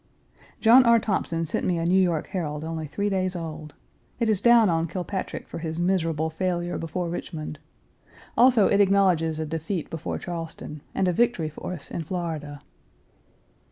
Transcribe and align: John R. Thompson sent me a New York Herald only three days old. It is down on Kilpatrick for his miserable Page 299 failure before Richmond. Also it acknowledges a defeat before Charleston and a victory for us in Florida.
John 0.61 0.83
R. 0.83 0.97
Thompson 0.97 1.45
sent 1.45 1.63
me 1.63 1.77
a 1.77 1.85
New 1.85 2.01
York 2.01 2.25
Herald 2.25 2.63
only 2.63 2.87
three 2.87 3.07
days 3.07 3.35
old. 3.35 3.75
It 4.19 4.29
is 4.29 4.41
down 4.41 4.67
on 4.67 4.87
Kilpatrick 4.87 5.47
for 5.47 5.59
his 5.59 5.79
miserable 5.79 6.31
Page 6.31 6.39
299 6.39 6.59
failure 6.71 6.77
before 6.79 7.07
Richmond. 7.09 7.59
Also 8.35 8.67
it 8.67 8.81
acknowledges 8.81 9.37
a 9.37 9.45
defeat 9.45 9.91
before 9.91 10.17
Charleston 10.17 10.81
and 10.95 11.07
a 11.07 11.13
victory 11.13 11.49
for 11.49 11.71
us 11.73 11.91
in 11.91 12.03
Florida. 12.03 12.63